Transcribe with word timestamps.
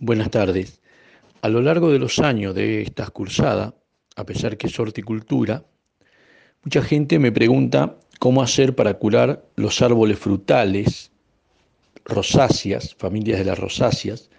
Buenas 0.00 0.30
tardes. 0.30 0.80
A 1.42 1.48
lo 1.48 1.60
largo 1.60 1.90
de 1.90 1.98
los 1.98 2.20
años 2.20 2.54
de 2.54 2.82
esta 2.82 3.08
cursada, 3.08 3.74
a 4.14 4.24
pesar 4.24 4.56
que 4.56 4.68
es 4.68 4.78
horticultura, 4.78 5.64
mucha 6.62 6.82
gente 6.82 7.18
me 7.18 7.32
pregunta 7.32 7.98
cómo 8.20 8.40
hacer 8.40 8.76
para 8.76 8.94
curar 8.94 9.44
los 9.56 9.82
árboles 9.82 10.16
frutales, 10.20 11.10
rosáceas, 12.04 12.94
familias 12.94 13.40
de 13.40 13.46
las 13.46 13.58
rosáceas, 13.58 14.30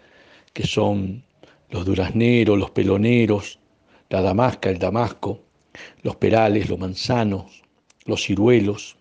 que 0.53 0.65
son 0.65 1.25
los 1.69 1.85
durazneros, 1.85 2.57
los 2.57 2.71
peloneros, 2.71 3.59
la 4.09 4.21
damasca, 4.21 4.69
el 4.69 4.79
damasco, 4.79 5.43
los 6.03 6.15
perales, 6.15 6.69
los 6.69 6.79
manzanos, 6.79 7.63
los 8.05 8.23
ciruelos, 8.23 8.95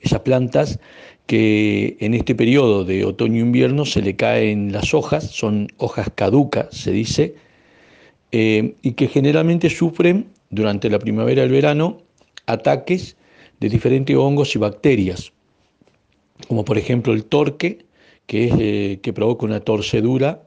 esas 0.00 0.20
plantas 0.22 0.80
que 1.26 1.96
en 2.00 2.14
este 2.14 2.34
periodo 2.34 2.84
de 2.84 3.04
otoño-invierno 3.04 3.84
se 3.84 4.00
le 4.00 4.16
caen 4.16 4.72
las 4.72 4.94
hojas, 4.94 5.30
son 5.30 5.68
hojas 5.76 6.08
caducas, 6.14 6.68
se 6.70 6.92
dice, 6.92 7.34
eh, 8.32 8.74
y 8.82 8.92
que 8.92 9.08
generalmente 9.08 9.68
sufren 9.70 10.28
durante 10.50 10.88
la 10.88 10.98
primavera 10.98 11.42
y 11.42 11.44
el 11.46 11.50
verano 11.50 12.02
ataques 12.46 13.16
de 13.60 13.68
diferentes 13.68 14.16
hongos 14.16 14.54
y 14.54 14.58
bacterias, 14.58 15.32
como 16.46 16.64
por 16.64 16.78
ejemplo 16.78 17.12
el 17.12 17.24
torque, 17.24 17.84
que, 18.26 18.46
es, 18.46 18.54
eh, 18.58 19.00
que 19.02 19.12
provoca 19.12 19.46
una 19.46 19.60
torcedura, 19.60 20.42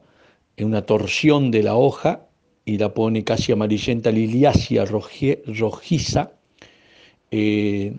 una 0.58 0.82
torsión 0.82 1.50
de 1.50 1.62
la 1.62 1.74
hoja 1.74 2.26
y 2.64 2.78
la 2.78 2.94
pone 2.94 3.24
casi 3.24 3.52
amarillenta, 3.52 4.10
liliácea, 4.10 4.84
rojiza. 4.84 6.32
Eh, 7.30 7.94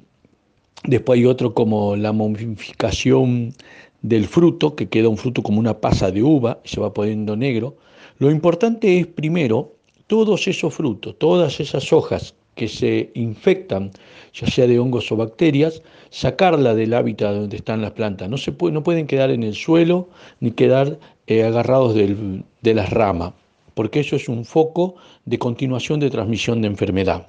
Después 0.84 1.20
hay 1.20 1.26
otro 1.26 1.54
como 1.54 1.96
la 1.96 2.12
momificación 2.12 3.54
del 4.02 4.28
fruto, 4.28 4.76
que 4.76 4.90
queda 4.90 5.10
un 5.10 5.18
fruto 5.18 5.44
como 5.44 5.60
una 5.60 5.80
pasa 5.80 6.12
de 6.12 6.24
uva, 6.24 6.60
se 6.64 6.82
va 6.82 6.94
poniendo 6.94 7.36
negro. 7.36 7.78
Lo 8.18 8.32
importante 8.32 9.00
es 9.00 9.08
primero 9.08 9.74
todos 10.08 10.48
esos 10.48 10.74
frutos, 10.74 11.16
todas 11.20 11.60
esas 11.60 11.94
hojas 11.94 12.34
que 12.56 12.68
se 12.68 13.12
infectan, 13.14 13.92
ya 14.34 14.48
sea 14.48 14.68
de 14.68 14.80
hongos 14.80 15.12
o 15.12 15.16
bacterias, 15.16 15.82
sacarla 16.10 16.76
del 16.76 16.94
hábitat 16.94 17.34
donde 17.34 17.58
están 17.58 17.82
las 17.82 17.92
plantas. 17.92 18.30
No, 18.30 18.38
se 18.38 18.52
no 18.52 18.84
pueden 18.84 19.08
quedar 19.08 19.32
en 19.32 19.44
el 19.44 19.56
suelo 19.56 20.10
ni 20.40 20.52
quedar 20.52 21.00
eh, 21.28 21.44
agarrados 21.44 21.96
de 21.96 22.74
las 22.74 22.90
ramas, 22.90 23.34
porque 23.74 24.02
eso 24.02 24.16
es 24.16 24.28
un 24.28 24.46
foco 24.46 24.96
de 25.26 25.40
continuación 25.40 26.00
de 26.00 26.10
transmisión 26.10 26.62
de 26.62 26.68
enfermedad. 26.68 27.28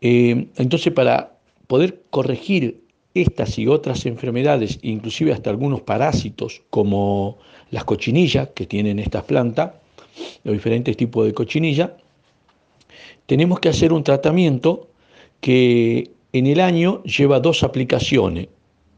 Eh, 0.00 0.48
entonces, 0.56 0.92
para 0.92 1.31
poder 1.72 2.02
corregir 2.10 2.82
estas 3.14 3.58
y 3.58 3.66
otras 3.66 4.04
enfermedades, 4.04 4.78
inclusive 4.82 5.32
hasta 5.32 5.48
algunos 5.48 5.80
parásitos 5.80 6.60
como 6.68 7.38
las 7.70 7.84
cochinillas 7.84 8.50
que 8.54 8.66
tienen 8.66 8.98
estas 8.98 9.24
plantas, 9.24 9.70
los 10.44 10.52
diferentes 10.52 10.98
tipos 10.98 11.24
de 11.24 11.32
cochinilla, 11.32 11.96
tenemos 13.24 13.58
que 13.58 13.70
hacer 13.70 13.94
un 13.94 14.04
tratamiento 14.04 14.88
que 15.40 16.10
en 16.34 16.46
el 16.46 16.60
año 16.60 17.02
lleva 17.04 17.40
dos 17.40 17.62
aplicaciones 17.62 18.48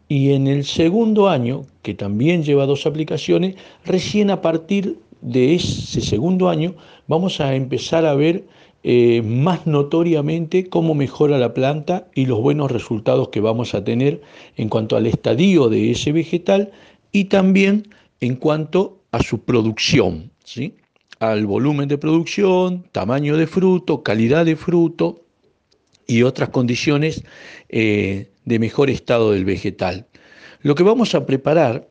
y 0.08 0.32
en 0.32 0.48
el 0.48 0.64
segundo 0.64 1.28
año, 1.28 1.66
que 1.82 1.94
también 1.94 2.42
lleva 2.42 2.66
dos 2.66 2.86
aplicaciones, 2.86 3.54
recién 3.84 4.32
a 4.32 4.42
partir 4.42 4.98
de 5.20 5.54
ese 5.54 6.00
segundo 6.00 6.48
año 6.48 6.74
vamos 7.06 7.40
a 7.40 7.54
empezar 7.54 8.04
a 8.04 8.16
ver 8.16 8.42
eh, 8.86 9.22
más 9.22 9.66
notoriamente 9.66 10.68
cómo 10.68 10.94
mejora 10.94 11.38
la 11.38 11.54
planta 11.54 12.06
y 12.14 12.26
los 12.26 12.42
buenos 12.42 12.70
resultados 12.70 13.28
que 13.28 13.40
vamos 13.40 13.74
a 13.74 13.82
tener 13.82 14.20
en 14.56 14.68
cuanto 14.68 14.96
al 14.96 15.06
estadio 15.06 15.70
de 15.70 15.90
ese 15.90 16.12
vegetal 16.12 16.70
y 17.10 17.24
también 17.24 17.88
en 18.20 18.36
cuanto 18.36 19.00
a 19.10 19.22
su 19.22 19.42
producción, 19.42 20.30
¿sí? 20.44 20.74
al 21.18 21.46
volumen 21.46 21.88
de 21.88 21.96
producción, 21.96 22.84
tamaño 22.92 23.38
de 23.38 23.46
fruto, 23.46 24.02
calidad 24.02 24.44
de 24.44 24.56
fruto 24.56 25.24
y 26.06 26.22
otras 26.22 26.50
condiciones 26.50 27.24
eh, 27.70 28.32
de 28.44 28.58
mejor 28.58 28.90
estado 28.90 29.32
del 29.32 29.46
vegetal. 29.46 30.06
Lo 30.60 30.74
que 30.74 30.82
vamos 30.82 31.14
a 31.14 31.24
preparar 31.24 31.88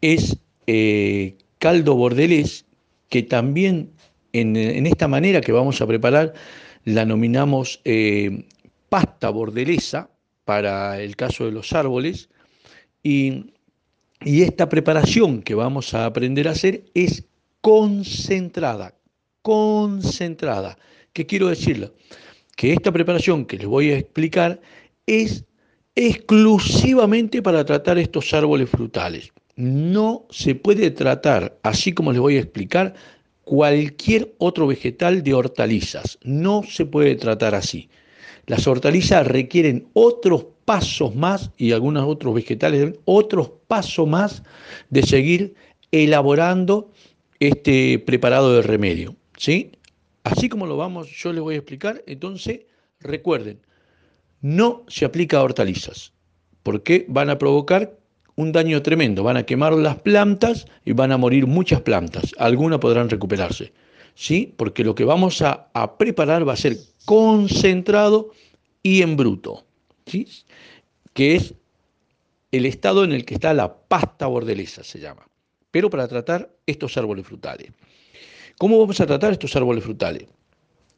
es 0.00 0.38
eh, 0.66 1.36
caldo 1.58 1.94
bordelés, 1.94 2.64
que 3.10 3.22
también 3.22 3.90
en, 4.32 4.86
esta 4.86 5.08
manera 5.08 5.40
que 5.40 5.52
vamos 5.52 5.80
a 5.80 5.86
preparar 5.86 6.34
la 6.84 7.04
nominamos 7.04 7.80
eh, 7.84 8.46
pasta 8.88 9.30
bordelesa 9.30 10.10
para 10.44 11.00
el 11.00 11.16
caso 11.16 11.44
de 11.44 11.52
los 11.52 11.72
árboles 11.72 12.28
y, 13.02 13.52
esta 14.22 14.68
preparación 14.68 15.40
que 15.40 15.54
vamos 15.54 15.94
a 15.94 16.04
aprender 16.04 16.46
a 16.46 16.50
hacer 16.50 16.84
es 16.92 17.24
concentrada, 17.62 18.94
concentrada. 19.40 20.76
¿Qué 21.14 21.24
quiero 21.24 21.48
decirle? 21.48 21.90
Que 22.54 22.74
esta 22.74 22.92
preparación 22.92 23.46
que 23.46 23.56
les 23.56 23.66
voy 23.66 23.92
a 23.92 23.96
explicar 23.96 24.60
es 25.06 25.46
exclusivamente 25.94 27.40
para 27.40 27.64
tratar 27.64 27.96
estos 27.96 28.34
árboles 28.34 28.68
frutales. 28.68 29.32
No 29.56 30.26
se 30.28 30.54
puede 30.54 30.90
tratar, 30.90 31.58
así 31.62 31.92
como 31.92 32.12
les 32.12 32.20
voy 32.20 32.36
a 32.36 32.40
explicar, 32.40 32.94
cualquier 33.50 34.32
otro 34.38 34.68
vegetal 34.68 35.24
de 35.24 35.34
hortalizas. 35.34 36.20
No 36.22 36.62
se 36.62 36.86
puede 36.86 37.16
tratar 37.16 37.56
así. 37.56 37.90
Las 38.46 38.68
hortalizas 38.68 39.26
requieren 39.26 39.88
otros 39.92 40.46
pasos 40.64 41.16
más 41.16 41.50
y 41.56 41.72
algunos 41.72 42.06
otros 42.06 42.32
vegetales, 42.32 42.94
otros 43.06 43.50
pasos 43.66 44.06
más 44.06 44.44
de 44.90 45.02
seguir 45.02 45.54
elaborando 45.90 46.92
este 47.40 47.98
preparado 47.98 48.54
de 48.54 48.62
remedio. 48.62 49.16
¿sí? 49.36 49.72
Así 50.22 50.48
como 50.48 50.66
lo 50.66 50.76
vamos, 50.76 51.08
yo 51.10 51.32
les 51.32 51.42
voy 51.42 51.56
a 51.56 51.58
explicar, 51.58 52.04
entonces 52.06 52.60
recuerden, 53.00 53.58
no 54.42 54.84
se 54.86 55.06
aplica 55.06 55.38
a 55.38 55.42
hortalizas, 55.42 56.12
porque 56.62 57.04
van 57.08 57.30
a 57.30 57.38
provocar 57.38 57.98
un 58.36 58.52
daño 58.52 58.82
tremendo. 58.82 59.22
Van 59.22 59.36
a 59.36 59.44
quemar 59.44 59.72
las 59.74 59.96
plantas 59.96 60.66
y 60.84 60.92
van 60.92 61.12
a 61.12 61.18
morir 61.18 61.46
muchas 61.46 61.80
plantas. 61.82 62.34
Algunas 62.38 62.78
podrán 62.78 63.08
recuperarse. 63.10 63.72
¿Sí? 64.14 64.52
Porque 64.56 64.84
lo 64.84 64.94
que 64.94 65.04
vamos 65.04 65.42
a, 65.42 65.70
preparar 65.98 66.46
va 66.46 66.54
a 66.54 66.56
ser 66.56 66.76
concentrado 67.04 68.30
y 68.82 69.02
en 69.02 69.16
bruto. 69.16 69.64
¿Sí? 70.06 70.26
Que 71.12 71.36
es 71.36 71.54
el 72.52 72.66
estado 72.66 73.04
en 73.04 73.12
el 73.12 73.24
que 73.24 73.34
está 73.34 73.54
la 73.54 73.74
pasta 73.74 74.26
bordelesa, 74.26 74.84
se 74.84 74.98
llama. 74.98 75.26
Pero 75.70 75.88
para 75.88 76.08
tratar 76.08 76.50
estos 76.66 76.96
árboles 76.96 77.26
frutales. 77.26 77.70
¿Cómo 78.58 78.78
vamos 78.78 79.00
a 79.00 79.06
tratar 79.06 79.32
estos 79.32 79.54
árboles 79.56 79.84
frutales? 79.84 80.26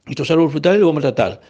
Estos 0.07 0.31
árboles 0.31 0.53
frutales 0.53 0.81
los 0.81 0.89
vamos 0.89 1.05
a 1.05 1.15
tratar 1.15 1.41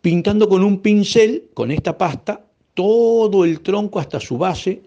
pintando 0.00 0.48
con 0.48 0.64
un 0.64 0.80
pincel, 0.80 1.50
con 1.54 1.70
esta 1.70 1.96
pasta, 1.96 2.44
todo 2.74 3.44
el 3.44 3.60
tronco 3.60 3.98
hasta 3.98 4.20
su 4.20 4.38
base, 4.38 4.82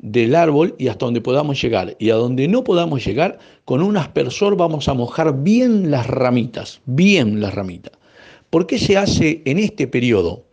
del 0.00 0.34
árbol 0.34 0.74
y 0.78 0.88
hasta 0.88 1.06
donde 1.06 1.20
podamos 1.20 1.60
llegar. 1.60 1.96
Y 1.98 2.10
a 2.10 2.14
donde 2.14 2.48
no 2.48 2.64
podamos 2.64 3.04
llegar, 3.04 3.38
con 3.64 3.82
un 3.82 3.96
aspersor 3.96 4.56
vamos 4.56 4.88
a 4.88 4.94
mojar 4.94 5.42
bien 5.42 5.90
las 5.90 6.06
ramitas, 6.06 6.80
bien 6.86 7.40
las 7.40 7.54
ramitas. 7.54 7.92
¿Por 8.50 8.66
qué 8.66 8.78
se 8.78 8.96
hace 8.96 9.42
en 9.44 9.58
este 9.58 9.86
periodo? 9.86 10.44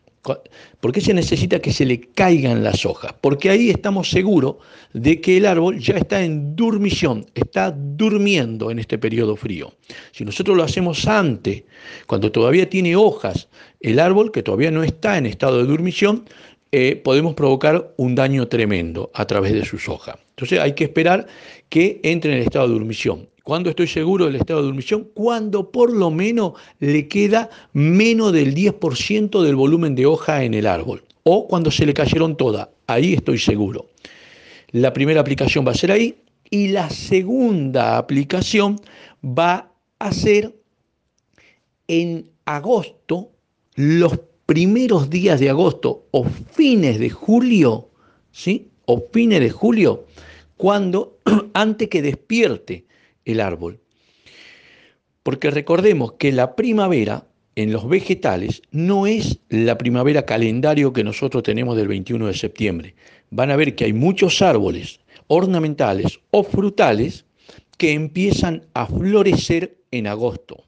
¿Por 0.79 0.91
qué 0.91 1.01
se 1.01 1.13
necesita 1.13 1.59
que 1.59 1.71
se 1.71 1.85
le 1.85 2.01
caigan 2.01 2.63
las 2.63 2.85
hojas? 2.85 3.13
Porque 3.21 3.49
ahí 3.49 3.69
estamos 3.69 4.09
seguros 4.09 4.55
de 4.93 5.21
que 5.21 5.37
el 5.37 5.45
árbol 5.45 5.79
ya 5.79 5.95
está 5.95 6.23
en 6.23 6.55
dormición, 6.55 7.25
está 7.35 7.71
durmiendo 7.71 8.71
en 8.71 8.79
este 8.79 8.97
periodo 8.97 9.35
frío. 9.35 9.73
Si 10.11 10.25
nosotros 10.25 10.57
lo 10.57 10.63
hacemos 10.63 11.07
antes, 11.07 11.63
cuando 12.07 12.31
todavía 12.31 12.69
tiene 12.69 12.95
hojas, 12.95 13.49
el 13.81 13.99
árbol 13.99 14.31
que 14.31 14.41
todavía 14.41 14.71
no 14.71 14.83
está 14.83 15.17
en 15.17 15.27
estado 15.27 15.59
de 15.59 15.67
dormición, 15.67 16.25
eh, 16.77 16.97
podemos 16.97 17.35
provocar 17.35 17.93
un 17.95 18.15
daño 18.15 18.49
tremendo 18.49 19.09
a 19.13 19.25
través 19.25 19.53
de 19.53 19.63
sus 19.63 19.87
hojas. 19.87 20.17
Entonces 20.31 20.59
hay 20.59 20.73
que 20.73 20.83
esperar 20.83 21.25
que 21.69 22.01
entre 22.03 22.33
en 22.33 22.39
el 22.39 22.43
estado 22.43 22.67
de 22.67 22.73
dormición. 22.73 23.29
¿Cuándo 23.43 23.69
estoy 23.69 23.87
seguro 23.87 24.25
del 24.25 24.35
estado 24.35 24.59
de 24.59 24.65
dormición? 24.65 25.07
Cuando 25.13 25.71
por 25.71 25.93
lo 25.93 26.11
menos 26.11 26.51
le 26.79 27.07
queda 27.07 27.49
menos 27.71 28.33
del 28.33 28.53
10% 28.53 29.41
del 29.41 29.55
volumen 29.55 29.95
de 29.95 30.05
hoja 30.05 30.43
en 30.43 30.53
el 30.53 30.67
árbol. 30.67 31.05
O 31.23 31.47
cuando 31.47 31.71
se 31.71 31.85
le 31.85 31.93
cayeron 31.93 32.35
todas. 32.35 32.67
Ahí 32.87 33.13
estoy 33.13 33.37
seguro. 33.39 33.85
La 34.71 34.91
primera 34.91 35.21
aplicación 35.21 35.65
va 35.65 35.71
a 35.71 35.75
ser 35.75 35.93
ahí 35.93 36.17
y 36.49 36.67
la 36.67 36.89
segunda 36.89 37.97
aplicación 37.97 38.81
va 39.23 39.71
a 39.99 40.11
ser 40.11 40.53
en 41.87 42.29
agosto, 42.43 43.29
los 43.75 44.19
primeros 44.45 45.09
días 45.09 45.39
de 45.39 45.49
agosto 45.49 46.07
o 46.11 46.23
fines 46.23 46.99
de 46.99 47.09
julio, 47.09 47.89
¿sí? 48.31 48.69
O 48.85 49.07
fines 49.11 49.39
de 49.39 49.49
julio, 49.49 50.05
cuando 50.57 51.19
antes 51.53 51.89
que 51.89 52.01
despierte 52.01 52.85
el 53.25 53.39
árbol. 53.39 53.79
Porque 55.23 55.49
recordemos 55.49 56.13
que 56.13 56.31
la 56.31 56.55
primavera 56.55 57.25
en 57.55 57.71
los 57.71 57.87
vegetales 57.87 58.61
no 58.71 59.07
es 59.07 59.39
la 59.49 59.77
primavera 59.77 60.25
calendario 60.25 60.93
que 60.93 61.03
nosotros 61.03 61.41
tenemos 61.43 61.75
del 61.77 61.87
21 61.87 62.27
de 62.27 62.33
septiembre. 62.33 62.95
Van 63.31 63.49
a 63.49 63.55
ver 63.55 63.75
que 63.75 63.85
hay 63.85 63.93
muchos 63.93 64.41
árboles 64.41 64.99
ornamentales 65.27 66.19
o 66.31 66.43
frutales 66.43 67.25
que 67.77 67.93
empiezan 67.93 68.65
a 68.73 68.85
florecer 68.85 69.77
en 69.91 70.07
agosto. 70.07 70.64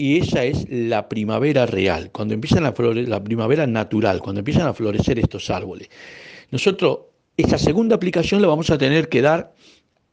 Y 0.00 0.18
esa 0.18 0.44
es 0.44 0.64
la 0.70 1.08
primavera 1.08 1.66
real, 1.66 2.12
cuando 2.12 2.32
empiezan 2.32 2.64
a 2.64 2.72
florecer, 2.72 3.08
la 3.08 3.22
primavera 3.22 3.66
natural, 3.66 4.20
cuando 4.20 4.38
empiezan 4.38 4.68
a 4.68 4.72
florecer 4.72 5.18
estos 5.18 5.50
árboles. 5.50 5.90
Nosotros, 6.52 7.00
esta 7.36 7.58
segunda 7.58 7.96
aplicación 7.96 8.40
la 8.40 8.46
vamos 8.46 8.70
a 8.70 8.78
tener 8.78 9.08
que 9.08 9.22
dar 9.22 9.52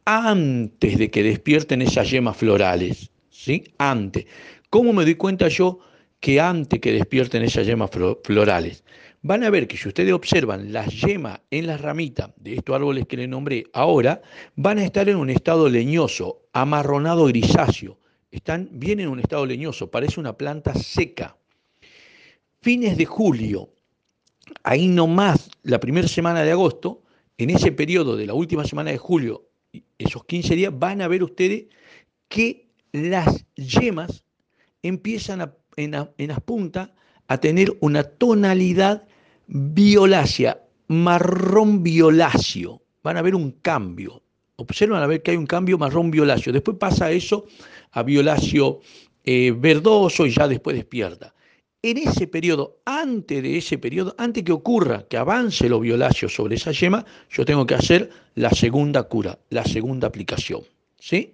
antes 0.06 0.98
de 0.98 1.12
que 1.12 1.22
despierten 1.22 1.84
esas 1.84 2.10
yemas 2.10 2.36
florales, 2.36 3.12
¿sí? 3.30 3.64
Antes. 3.78 4.26
¿Cómo 4.72 4.92
me 4.92 5.04
doy 5.04 5.14
cuenta 5.14 5.50
yo 5.50 5.78
que 6.20 6.42
antes 6.42 6.80
que 6.80 6.92
despierten 6.92 7.44
esas 7.44 7.68
yemas 7.68 7.92
florales? 8.24 8.84
Van 9.22 9.44
a 9.44 9.52
ver 9.52 9.68
que 9.68 9.78
si 9.78 9.88
ustedes 9.88 10.14
observan 10.14 10.74
las 10.74 11.00
yemas 11.00 11.42
en 11.52 11.68
las 11.68 11.80
ramitas 11.80 12.32
de 12.38 12.56
estos 12.56 12.76
árboles 12.76 13.06
que 13.06 13.18
les 13.18 13.30
nombré 13.30 13.66
ahora, 13.72 14.24
van 14.56 14.80
a 14.80 14.84
estar 14.84 15.08
en 15.10 15.18
un 15.18 15.30
estado 15.30 15.70
leñoso, 15.70 16.42
amarronado 16.54 17.26
grisáceo. 17.26 18.00
Están 18.36 18.68
bien 18.74 19.00
en 19.00 19.08
un 19.08 19.22
estado 19.22 19.46
leñoso, 19.46 19.90
parece 19.90 20.20
una 20.20 20.38
planta 20.38 20.74
seca. 20.76 21.38
Fines 22.60 22.98
de 22.98 23.06
julio, 23.06 23.70
ahí 24.62 24.90
nomás, 24.90 25.50
la 25.64 25.80
primera 25.80 26.10
semana 26.10 26.44
de 26.44 26.52
agosto, 26.52 27.02
en 27.38 27.52
ese 27.52 27.72
periodo 27.72 28.18
de 28.18 28.26
la 28.26 28.34
última 28.34 28.66
semana 28.66 28.92
de 28.92 28.98
julio, 28.98 29.48
esos 29.98 30.26
15 30.26 30.54
días, 30.54 30.74
van 30.78 31.02
a 31.02 31.08
ver 31.08 31.24
ustedes 31.24 31.68
que 32.28 32.68
las 32.92 33.46
yemas 33.56 34.26
empiezan 34.84 35.54
en, 35.78 35.96
en 36.18 36.28
las 36.28 36.42
puntas 36.42 36.90
a 37.28 37.38
tener 37.38 37.78
una 37.80 38.04
tonalidad 38.04 39.08
violácea, 39.48 40.62
marrón 40.88 41.84
violáceo. 41.84 42.82
Van 43.02 43.16
a 43.16 43.22
ver 43.22 43.34
un 43.34 43.52
cambio. 43.52 44.25
Observan 44.58 45.04
a 45.04 45.08
ver 45.08 45.22
que 45.22 45.32
hay 45.32 45.38
un 45.38 45.46
cambio 45.46 45.78
marrón 45.78 46.12
violáceo. 46.12 46.54
Después 46.54 46.78
pasa 46.78 47.12
eso 47.12 47.46
a 47.92 48.04
violáceo 48.04 48.82
eh, 49.24 49.54
verdoso 49.56 50.26
y 50.26 50.32
ya 50.32 50.48
después 50.48 50.76
despierta. 50.76 51.34
En 51.82 51.98
ese 51.98 52.26
periodo, 52.28 52.80
antes 52.86 53.44
de 53.44 53.58
ese 53.58 53.78
periodo, 53.78 54.16
antes 54.18 54.44
que 54.44 54.52
ocurra 54.52 55.06
que 55.08 55.18
avance 55.18 55.70
lo 55.70 55.80
violáceo 55.80 56.30
sobre 56.30 56.56
esa 56.56 56.72
yema, 56.72 57.06
yo 57.30 57.46
tengo 57.46 57.66
que 57.66 57.76
hacer 57.76 58.10
la 58.34 58.50
segunda 58.50 59.04
cura, 59.04 59.38
la 59.50 59.64
segunda 59.64 60.08
aplicación. 60.08 60.62
¿Sí? 61.00 61.34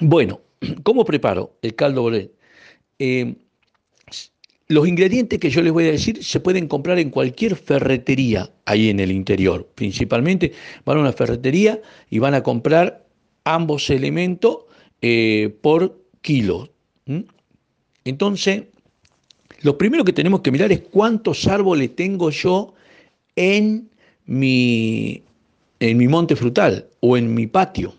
Bueno, 0.00 0.40
¿cómo 0.82 1.04
preparo 1.04 1.58
el 1.62 1.74
caldo 1.74 2.02
bolén? 2.02 2.32
Eh, 2.98 3.36
los 4.70 4.86
ingredientes 4.86 5.40
que 5.40 5.50
yo 5.50 5.62
les 5.62 5.72
voy 5.72 5.88
a 5.88 5.90
decir 5.90 6.22
se 6.22 6.38
pueden 6.38 6.68
comprar 6.68 7.00
en 7.00 7.10
cualquier 7.10 7.56
ferretería 7.56 8.52
ahí 8.66 8.88
en 8.88 9.00
el 9.00 9.10
interior. 9.10 9.68
Principalmente 9.74 10.52
van 10.84 10.98
a 10.98 11.00
una 11.00 11.12
ferretería 11.12 11.82
y 12.08 12.20
van 12.20 12.34
a 12.34 12.44
comprar 12.44 13.04
ambos 13.42 13.90
elementos 13.90 14.58
eh, 15.02 15.52
por 15.60 15.98
kilo. 16.20 16.70
Entonces, 18.04 18.62
lo 19.62 19.76
primero 19.76 20.04
que 20.04 20.12
tenemos 20.12 20.40
que 20.40 20.52
mirar 20.52 20.70
es 20.70 20.82
cuántos 20.82 21.48
árboles 21.48 21.96
tengo 21.96 22.30
yo 22.30 22.72
en 23.34 23.90
mi, 24.26 25.20
en 25.80 25.96
mi 25.96 26.06
monte 26.06 26.36
frutal 26.36 26.86
o 27.00 27.16
en 27.16 27.34
mi 27.34 27.48
patio. 27.48 27.92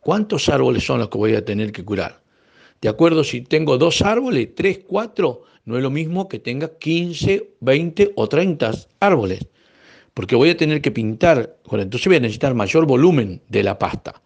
¿Cuántos 0.00 0.48
árboles 0.48 0.82
son 0.82 1.00
los 1.00 1.10
que 1.10 1.18
voy 1.18 1.34
a 1.34 1.44
tener 1.44 1.72
que 1.72 1.84
curar? 1.84 2.22
De 2.80 2.88
acuerdo, 2.88 3.22
si 3.22 3.42
tengo 3.42 3.76
dos 3.76 4.00
árboles, 4.00 4.54
tres, 4.54 4.80
cuatro, 4.86 5.42
no 5.64 5.76
es 5.76 5.82
lo 5.82 5.90
mismo 5.90 6.28
que 6.28 6.38
tenga 6.38 6.78
15, 6.78 7.54
20 7.60 8.12
o 8.16 8.28
30 8.28 8.72
árboles, 9.00 9.40
porque 10.14 10.36
voy 10.36 10.50
a 10.50 10.56
tener 10.56 10.80
que 10.82 10.90
pintar, 10.90 11.56
entonces 11.70 12.06
voy 12.06 12.16
a 12.16 12.20
necesitar 12.20 12.54
mayor 12.54 12.86
volumen 12.86 13.40
de 13.48 13.62
la 13.62 13.78
pasta. 13.78 14.20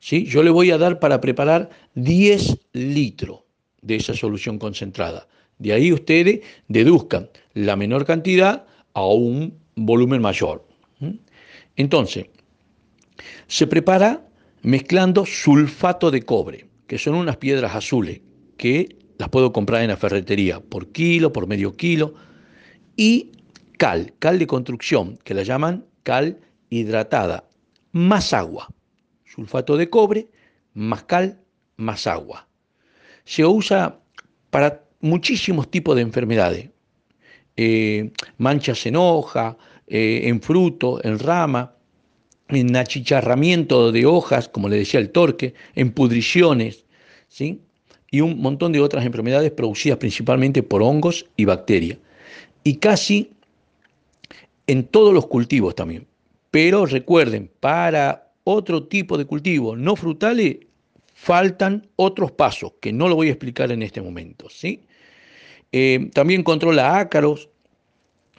¿sí? 0.00 0.26
Yo 0.26 0.42
le 0.42 0.50
voy 0.50 0.70
a 0.70 0.78
dar 0.78 0.98
para 0.98 1.20
preparar 1.20 1.70
10 1.94 2.58
litros 2.72 3.40
de 3.80 3.96
esa 3.96 4.14
solución 4.14 4.58
concentrada. 4.58 5.26
De 5.58 5.72
ahí 5.72 5.92
ustedes 5.92 6.40
deduzcan 6.68 7.30
la 7.52 7.76
menor 7.76 8.04
cantidad 8.04 8.66
a 8.92 9.06
un 9.06 9.58
volumen 9.76 10.20
mayor. 10.20 10.66
Entonces, 11.76 12.26
se 13.46 13.66
prepara 13.66 14.26
mezclando 14.62 15.26
sulfato 15.26 16.10
de 16.10 16.22
cobre, 16.22 16.66
que 16.86 16.98
son 16.98 17.14
unas 17.14 17.36
piedras 17.36 17.74
azules 17.74 18.20
que 18.56 18.96
las 19.18 19.28
puedo 19.28 19.52
comprar 19.52 19.82
en 19.82 19.88
la 19.88 19.96
ferretería 19.96 20.60
por 20.60 20.88
kilo, 20.88 21.32
por 21.32 21.46
medio 21.46 21.76
kilo. 21.76 22.14
Y 22.96 23.32
cal, 23.78 24.12
cal 24.18 24.38
de 24.38 24.46
construcción, 24.46 25.18
que 25.24 25.34
la 25.34 25.42
llaman 25.42 25.84
cal 26.02 26.38
hidratada, 26.70 27.48
más 27.92 28.32
agua. 28.32 28.68
Sulfato 29.24 29.76
de 29.76 29.90
cobre, 29.90 30.28
más 30.74 31.04
cal, 31.04 31.40
más 31.76 32.06
agua. 32.06 32.48
Se 33.24 33.44
usa 33.44 34.00
para 34.50 34.84
muchísimos 35.00 35.70
tipos 35.70 35.96
de 35.96 36.02
enfermedades. 36.02 36.70
Eh, 37.56 38.10
manchas 38.38 38.84
en 38.86 38.96
hoja, 38.96 39.56
eh, 39.86 40.22
en 40.24 40.40
fruto, 40.40 41.04
en 41.04 41.18
rama, 41.18 41.74
en 42.48 42.76
achicharramiento 42.76 43.92
de 43.92 44.06
hojas, 44.06 44.48
como 44.48 44.68
le 44.68 44.76
decía 44.76 45.00
el 45.00 45.10
torque, 45.10 45.54
en 45.74 45.92
pudriciones, 45.92 46.84
¿sí? 47.28 47.60
Y 48.14 48.20
un 48.20 48.40
montón 48.40 48.70
de 48.70 48.78
otras 48.78 49.04
enfermedades 49.04 49.50
producidas 49.50 49.98
principalmente 49.98 50.62
por 50.62 50.84
hongos 50.84 51.26
y 51.36 51.46
bacterias. 51.46 51.98
Y 52.62 52.76
casi 52.76 53.32
en 54.68 54.84
todos 54.84 55.12
los 55.12 55.26
cultivos 55.26 55.74
también. 55.74 56.06
Pero 56.52 56.86
recuerden, 56.86 57.50
para 57.58 58.30
otro 58.44 58.84
tipo 58.84 59.18
de 59.18 59.24
cultivos 59.24 59.76
no 59.76 59.96
frutales 59.96 60.58
faltan 61.12 61.88
otros 61.96 62.30
pasos 62.30 62.74
que 62.80 62.92
no 62.92 63.08
lo 63.08 63.16
voy 63.16 63.26
a 63.26 63.30
explicar 63.32 63.72
en 63.72 63.82
este 63.82 64.00
momento. 64.00 64.48
¿sí? 64.48 64.82
Eh, 65.72 66.08
también 66.12 66.44
controla 66.44 67.00
ácaros 67.00 67.48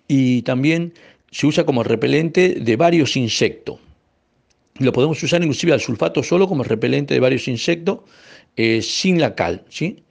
y 0.08 0.42
también 0.44 0.94
se 1.32 1.48
usa 1.48 1.66
como 1.66 1.84
repelente 1.84 2.62
de 2.62 2.76
varios 2.78 3.18
insectos. 3.18 3.82
Lo 4.80 4.94
podemos 4.94 5.22
usar 5.22 5.42
inclusive 5.42 5.74
al 5.74 5.82
sulfato 5.82 6.24
solo 6.24 6.48
como 6.48 6.64
repelente 6.64 7.14
de 7.14 7.20
varios 7.20 7.50
insectos 7.50 8.00
eh, 8.56 8.82
sin 8.82 9.20
la 9.20 9.36
cal. 9.36 9.66
¿sí? 9.70 10.04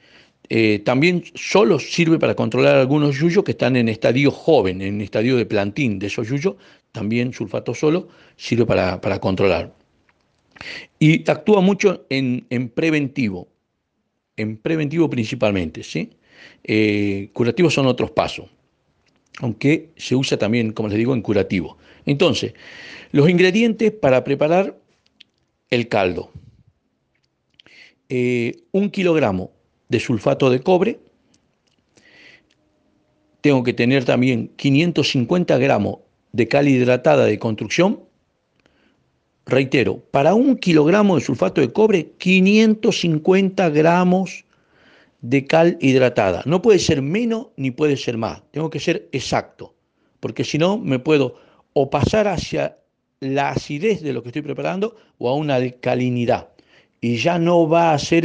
Eh, 0.49 0.81
también 0.85 1.25
solo 1.35 1.79
sirve 1.79 2.19
para 2.19 2.35
controlar 2.35 2.77
algunos 2.77 3.17
yuyos 3.17 3.45
que 3.45 3.53
están 3.53 3.77
en 3.77 3.89
estadio 3.89 4.31
joven, 4.31 4.83
en 4.83 5.01
estadio 5.01 5.37
de 5.37 5.47
plantín 5.47 5.99
de 5.99 6.09
esos 6.09 6.29
yuyos, 6.29 6.57
también 6.93 7.33
sulfato 7.33 7.75
solo 7.75 8.09
sirve 8.37 8.67
para, 8.67 9.19
controlar. 9.21 9.75
Y 10.99 11.29
actúa 11.29 11.61
mucho 11.61 12.07
en, 12.11 12.47
preventivo, 12.75 13.49
en 14.37 14.57
preventivo 14.59 15.09
principalmente. 15.09 15.83
¿sí? 15.83 16.11
Eh, 16.63 17.31
curativos 17.33 17.73
son 17.73 17.87
otros 17.87 18.11
pasos, 18.11 18.47
aunque 19.41 19.91
se 19.97 20.15
usa 20.15 20.39
también, 20.39 20.73
como 20.73 20.89
les 20.89 20.99
digo, 20.99 21.15
en 21.15 21.23
curativo. 21.23 21.79
Entonces, 22.07 22.53
los 23.13 23.29
ingredientes 23.29 23.91
para 23.93 24.23
preparar 24.23 24.79
el 25.71 25.89
caldo. 25.89 26.31
Eh, 28.09 28.65
un 28.73 28.91
kilogramo 28.91 29.51
de 29.89 30.01
sulfato 30.01 30.51
de 30.51 30.61
cobre, 30.61 31.01
tengo 33.41 33.63
que 33.63 33.73
tener 33.73 34.05
también 34.05 34.51
550 34.57 35.59
gramos 35.59 35.99
de 36.33 36.49
cal 36.49 36.69
hidratada 36.69 37.27
de 37.27 37.39
construcción. 37.39 38.01
Reitero, 39.47 39.99
para 40.11 40.35
un 40.35 40.57
kilogramo 40.57 41.17
de 41.17 41.21
sulfato 41.21 41.61
de 41.61 41.73
cobre, 41.73 42.13
550 42.17 43.69
gramos 43.71 44.45
de 45.21 45.45
cal 45.47 45.77
hidratada. 45.81 46.43
No 46.47 46.63
puede 46.63 46.79
ser 46.79 47.03
menos 47.03 47.49
ni 47.57 47.71
puede 47.71 47.97
ser 47.97 48.17
más. 48.17 48.43
Tengo 48.51 48.71
que 48.71 48.81
ser 48.81 49.09
exacto, 49.13 49.75
porque 50.21 50.45
si 50.45 50.57
no 50.57 50.79
me 50.79 50.99
puedo 50.99 51.37
o 51.75 51.91
pasar 51.91 52.29
hacia 52.29 52.79
la 53.21 53.51
acidez 53.51 54.03
de 54.03 54.13
lo 54.13 54.23
que 54.23 54.31
estoy 54.31 54.43
preparando 54.43 54.97
o 55.19 55.29
a 55.29 55.35
una 55.35 55.57
alcalinidad 55.57 56.54
y 57.01 57.17
ya 57.17 57.39
no 57.39 57.69
va 57.69 57.93
a 57.93 57.99
ser 57.99 58.25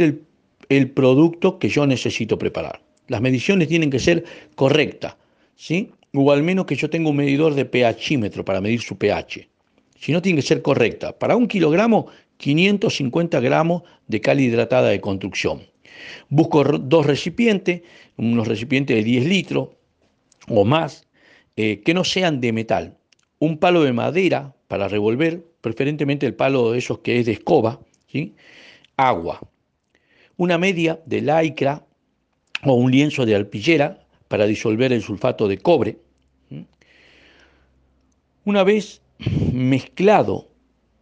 el, 0.68 0.90
producto 0.90 1.58
que 1.58 1.68
yo 1.68 1.86
necesito 1.86 2.38
preparar. 2.38 2.80
Las 3.08 3.20
mediciones 3.20 3.68
tienen 3.68 3.90
que 3.90 3.98
ser 3.98 4.24
correctas, 4.54 5.16
¿sí? 5.56 5.90
O 6.14 6.30
al 6.32 6.42
menos 6.42 6.66
que 6.66 6.76
yo 6.76 6.88
tenga 6.88 7.10
un 7.10 7.16
medidor 7.16 7.54
de 7.54 7.64
pHímetro 7.64 8.44
para 8.44 8.60
medir 8.60 8.80
su 8.80 8.96
pH. 8.96 9.48
Si 9.98 10.12
no, 10.12 10.22
tiene 10.22 10.40
que 10.40 10.46
ser 10.46 10.62
correcta. 10.62 11.18
Para 11.18 11.36
un 11.36 11.46
kilogramo, 11.46 12.06
550 12.38 13.38
gramos 13.40 13.82
de 14.06 14.20
cal 14.20 14.40
hidratada 14.40 14.88
de 14.88 15.00
construcción. 15.00 15.60
Busco 16.28 16.64
dos 16.64 17.06
recipientes, 17.06 17.82
unos 18.16 18.48
recipientes 18.48 18.96
de 18.96 19.04
10 19.04 19.26
litros 19.26 19.68
o 20.48 20.64
más, 20.64 21.06
eh, 21.56 21.82
que 21.84 21.94
no 21.94 22.04
sean 22.04 22.40
de 22.40 22.52
metal. 22.52 22.96
Un 23.38 23.58
palo 23.58 23.82
de 23.82 23.92
madera 23.92 24.54
para 24.68 24.88
revolver, 24.88 25.44
preferentemente 25.60 26.26
el 26.26 26.34
palo 26.34 26.72
de 26.72 26.78
esos 26.78 27.00
que 27.00 27.20
es 27.20 27.26
de 27.26 27.32
escoba, 27.32 27.80
agua, 28.96 29.40
una 30.36 30.58
media 30.58 31.00
de 31.06 31.20
lycra 31.20 31.84
o 32.64 32.74
un 32.74 32.90
lienzo 32.90 33.26
de 33.26 33.34
alpillera 33.34 34.06
para 34.28 34.46
disolver 34.46 34.92
el 34.92 35.02
sulfato 35.02 35.48
de 35.48 35.58
cobre. 35.58 35.98
Una 38.44 38.64
vez 38.64 39.02
mezclado 39.52 40.48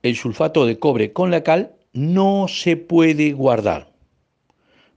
el 0.03 0.17
sulfato 0.17 0.67
de 0.67 0.79
cobre 0.79 1.12
con 1.12 1.31
la 1.31 1.43
cal, 1.43 1.75
no 1.93 2.47
se 2.49 2.77
puede 2.77 3.33
guardar. 3.33 3.93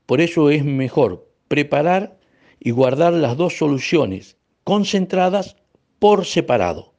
Por 0.06 0.22
eso 0.22 0.50
es 0.50 0.63
mejor 0.63 1.27
preparar 1.48 2.18
y 2.60 2.72
guardar 2.72 3.13
las 3.13 3.38
dos 3.38 3.58
soluciones 3.58 4.38
concentradas 4.63 5.56
por 6.00 6.25
separado 6.25 6.94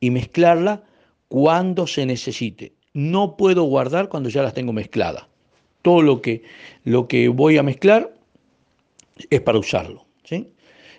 y 0.00 0.10
mezclarla 0.10 0.84
cuando 1.28 1.86
se 1.86 2.06
necesite. 2.06 2.74
No 2.94 3.36
puedo 3.36 3.64
guardar 3.64 4.08
cuando 4.08 4.28
ya 4.28 4.42
las 4.42 4.54
tengo 4.54 4.72
mezcladas. 4.72 5.26
Todo 5.82 6.02
lo 6.02 6.22
que, 6.22 6.42
lo 6.84 7.08
que 7.08 7.28
voy 7.28 7.56
a 7.58 7.62
mezclar 7.62 8.12
es 9.30 9.40
para 9.40 9.58
usarlo. 9.58 10.04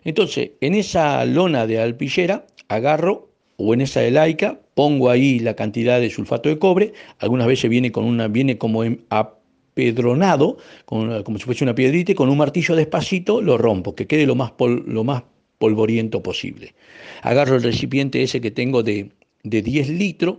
Entonces, 0.05 0.51
en 0.59 0.75
esa 0.75 1.23
lona 1.25 1.65
de 1.65 1.79
alpillera 1.79 2.45
agarro, 2.67 3.29
o 3.55 3.73
en 3.73 3.81
esa 3.81 4.01
de 4.01 4.11
laica, 4.11 4.59
pongo 4.73 5.09
ahí 5.09 5.39
la 5.39 5.55
cantidad 5.55 5.99
de 5.99 6.09
sulfato 6.09 6.49
de 6.49 6.59
cobre, 6.59 6.93
algunas 7.19 7.47
veces 7.47 7.69
viene, 7.69 7.91
con 7.91 8.03
una, 8.03 8.27
viene 8.27 8.57
como 8.57 8.83
apedronado, 9.09 10.57
como 10.85 11.37
si 11.37 11.45
fuese 11.45 11.63
una 11.63 11.75
piedrita, 11.75 12.11
y 12.11 12.15
con 12.15 12.29
un 12.29 12.37
martillo 12.37 12.75
despacito 12.75 13.41
lo 13.41 13.57
rompo, 13.57 13.95
que 13.95 14.07
quede 14.07 14.25
lo 14.25 14.35
más, 14.35 14.51
lo 14.59 15.03
más 15.03 15.23
polvoriento 15.57 16.21
posible. 16.21 16.73
Agarro 17.21 17.55
el 17.55 17.63
recipiente 17.63 18.23
ese 18.23 18.41
que 18.41 18.51
tengo 18.51 18.83
de, 18.83 19.11
de 19.43 19.61
10 19.61 19.89
litros, 19.89 20.37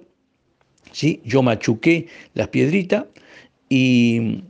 ¿sí? 0.93 1.21
yo 1.25 1.43
machuqué 1.43 2.07
las 2.35 2.49
piedritas 2.49 3.07
y, 3.69 4.43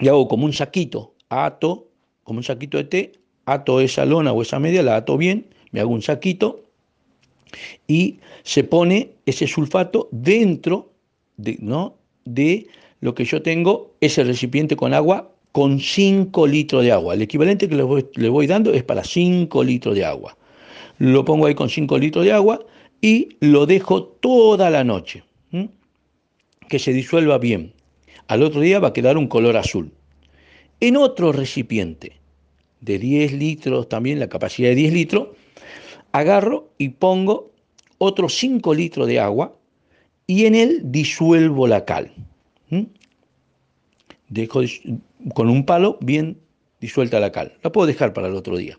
hago 0.00 0.28
como 0.28 0.44
un 0.44 0.52
saquito, 0.52 1.14
ato, 1.28 1.88
como 2.24 2.38
un 2.38 2.44
saquito 2.44 2.78
de 2.78 2.84
té, 2.84 3.12
ato 3.46 3.80
esa 3.80 4.04
lona 4.04 4.32
o 4.32 4.42
esa 4.42 4.58
media, 4.58 4.82
la 4.82 4.96
ato 4.96 5.16
bien, 5.16 5.46
me 5.72 5.80
hago 5.80 5.90
un 5.90 6.02
saquito 6.02 6.64
y 7.86 8.18
se 8.42 8.64
pone 8.64 9.10
ese 9.26 9.46
sulfato 9.46 10.08
dentro 10.12 10.92
de 11.36 12.66
lo 13.00 13.14
que 13.14 13.24
yo 13.24 13.42
tengo, 13.42 13.94
ese 14.00 14.24
recipiente 14.24 14.76
con 14.76 14.92
agua 14.92 15.30
con 15.52 15.80
5 15.80 16.46
litros 16.46 16.82
de 16.84 16.92
agua. 16.92 17.14
El 17.14 17.22
equivalente 17.22 17.68
que 17.68 17.74
le 17.74 17.82
voy, 17.82 18.06
le 18.14 18.28
voy 18.28 18.46
dando 18.46 18.72
es 18.72 18.84
para 18.84 19.02
5 19.02 19.64
litros 19.64 19.94
de 19.94 20.04
agua. 20.04 20.36
Lo 20.98 21.24
pongo 21.24 21.46
ahí 21.46 21.54
con 21.54 21.68
5 21.68 21.98
litros 21.98 22.24
de 22.24 22.32
agua 22.32 22.60
y 23.00 23.36
lo 23.40 23.66
dejo 23.66 24.04
toda 24.04 24.70
la 24.70 24.84
noche, 24.84 25.22
que 26.68 26.78
se 26.78 26.92
disuelva 26.92 27.38
bien. 27.38 27.72
Al 28.26 28.42
otro 28.42 28.60
día 28.60 28.78
va 28.78 28.88
a 28.88 28.92
quedar 28.92 29.16
un 29.16 29.28
color 29.28 29.56
azul. 29.56 29.92
En 30.80 30.96
otro 30.96 31.32
recipiente 31.32 32.12
de 32.80 32.98
10 32.98 33.32
litros, 33.32 33.88
también 33.88 34.20
la 34.20 34.28
capacidad 34.28 34.68
de 34.68 34.76
10 34.76 34.92
litros, 34.92 35.28
agarro 36.12 36.70
y 36.78 36.90
pongo 36.90 37.50
otros 37.98 38.36
5 38.36 38.74
litros 38.74 39.06
de 39.06 39.18
agua 39.18 39.56
y 40.26 40.44
en 40.44 40.54
él 40.54 40.80
disuelvo 40.84 41.66
la 41.66 41.84
cal. 41.84 42.12
Dejo 44.28 44.60
con 45.34 45.48
un 45.48 45.64
palo 45.64 45.98
bien 46.00 46.38
disuelta 46.80 47.18
la 47.18 47.32
cal. 47.32 47.54
La 47.62 47.72
puedo 47.72 47.86
dejar 47.86 48.12
para 48.12 48.28
el 48.28 48.34
otro 48.34 48.56
día. 48.56 48.78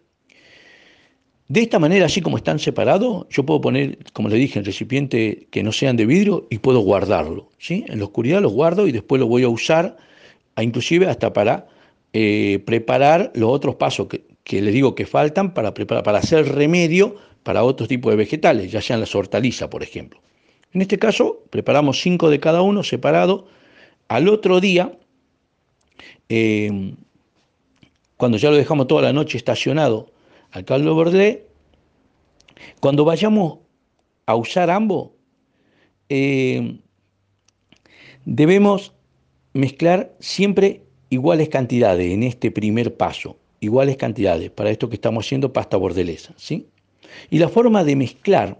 De 1.50 1.62
esta 1.62 1.79
manera, 1.79 2.06
así 2.06 2.22
como 2.22 2.38
están 2.38 2.60
separados, 2.60 3.25
yo 3.32 3.44
puedo 3.44 3.60
poner, 3.60 3.98
como 4.13 4.29
le 4.29 4.36
dije, 4.36 4.60
en 4.60 4.65
recipiente 4.65 5.48
que 5.50 5.63
no 5.63 5.72
sean 5.72 5.98
de 5.98 6.06
vidrio 6.06 6.46
y 6.51 6.60
puedo 6.60 6.79
guardarlo. 6.82 7.50
¿sí? 7.58 7.86
En 7.88 7.98
la 7.98 8.06
oscuridad 8.06 8.39
los 8.39 8.53
guardo 8.53 8.88
y 8.88 8.91
después 8.91 9.20
lo 9.20 9.25
voy 9.25 9.41
a 9.41 9.50
usar, 9.50 9.98
inclusive 10.62 11.08
hasta 11.08 11.34
para 11.34 11.65
eh, 12.13 12.62
preparar 12.68 13.32
los 13.34 13.50
otros 13.50 13.75
pasos 13.75 14.06
que, 14.08 14.25
que 14.44 14.62
les 14.62 14.75
digo 14.75 14.94
que 14.94 15.08
faltan 15.08 15.56
para, 15.56 15.74
preparar, 15.74 16.03
para 16.03 16.20
hacer 16.20 16.48
remedio 16.53 17.15
para 17.41 17.63
otros 17.63 17.89
tipos 17.89 18.12
de 18.12 18.18
vegetales, 18.18 18.72
ya 18.72 18.79
sean 18.79 19.00
las 19.00 19.15
hortalizas, 19.15 19.70
por 19.70 19.82
ejemplo. 19.82 20.22
En 20.72 20.84
este 20.84 21.00
caso, 21.00 21.39
preparamos 21.50 22.00
cinco 22.00 22.29
de 22.29 22.39
cada 22.39 22.62
uno 22.62 22.84
separado. 22.84 23.48
Al 24.08 24.27
otro 24.27 24.60
día, 24.60 24.91
eh, 26.29 26.94
cuando 28.18 28.38
ya 28.38 28.51
lo 28.51 28.56
dejamos 28.56 28.86
toda 28.86 29.01
la 29.01 29.13
noche 29.13 29.36
estacionado 29.36 30.12
al 30.51 30.65
caldo 30.65 30.96
verde, 30.96 31.48
cuando 32.79 33.06
vayamos 33.06 33.60
a 34.25 34.36
usar 34.36 34.70
ambos, 34.70 35.12
eh, 36.10 36.79
debemos 38.25 38.94
mezclar 39.53 40.13
siempre 40.20 40.82
iguales 41.10 41.50
cantidades 41.50 42.12
en 42.12 42.24
este 42.24 42.51
primer 42.51 42.96
paso, 42.96 43.38
iguales 43.60 43.98
cantidades 43.98 44.51
para 44.51 44.70
esto 44.70 44.89
que 44.89 44.96
estamos 44.96 45.25
haciendo 45.25 45.51
pasta 45.53 45.77
bordelesa. 45.77 46.34
¿sí? 46.38 46.68
Y 47.29 47.39
la 47.39 47.50
forma 47.50 47.84
de 47.84 47.96
mezclar, 47.96 48.60